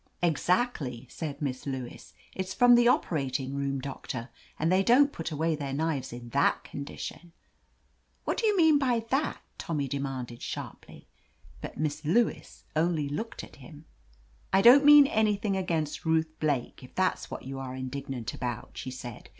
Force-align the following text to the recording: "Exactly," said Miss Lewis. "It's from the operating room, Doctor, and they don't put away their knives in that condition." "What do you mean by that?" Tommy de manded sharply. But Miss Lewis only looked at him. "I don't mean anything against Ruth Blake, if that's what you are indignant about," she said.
"Exactly," 0.23 1.05
said 1.11 1.43
Miss 1.43 1.67
Lewis. 1.67 2.15
"It's 2.33 2.55
from 2.55 2.73
the 2.73 2.87
operating 2.87 3.53
room, 3.53 3.77
Doctor, 3.79 4.29
and 4.57 4.71
they 4.71 4.81
don't 4.81 5.13
put 5.13 5.29
away 5.29 5.55
their 5.55 5.73
knives 5.73 6.11
in 6.11 6.29
that 6.29 6.63
condition." 6.63 7.33
"What 8.25 8.39
do 8.39 8.47
you 8.47 8.57
mean 8.57 8.79
by 8.79 9.05
that?" 9.11 9.41
Tommy 9.59 9.87
de 9.87 9.99
manded 9.99 10.41
sharply. 10.41 11.07
But 11.61 11.77
Miss 11.77 12.03
Lewis 12.03 12.63
only 12.75 13.09
looked 13.09 13.43
at 13.43 13.57
him. 13.57 13.85
"I 14.51 14.63
don't 14.63 14.83
mean 14.85 15.05
anything 15.05 15.55
against 15.55 16.03
Ruth 16.03 16.31
Blake, 16.39 16.83
if 16.83 16.95
that's 16.95 17.29
what 17.29 17.43
you 17.43 17.59
are 17.59 17.75
indignant 17.75 18.33
about," 18.33 18.71
she 18.79 18.89
said. 18.89 19.29